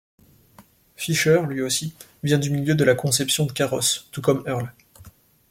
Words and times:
Fisher, 0.95 1.43
lui 1.47 1.61
aussi, 1.61 1.93
vient 2.23 2.39
du 2.39 2.49
milieu 2.49 2.73
de 2.73 2.83
la 2.83 2.95
conception 2.95 3.45
de 3.45 3.51
carrosses, 3.51 4.07
tout 4.11 4.19
comme 4.23 4.43
Earl. 4.47 4.73